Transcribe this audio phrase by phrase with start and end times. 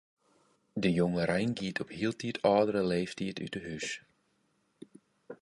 [0.73, 3.87] De jongerein giet op hieltyd âldere leeftiid út 'e hús.